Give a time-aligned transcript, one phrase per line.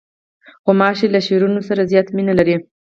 [0.65, 2.55] غوماشې له شیرینیو سره زیاتې مینې لري.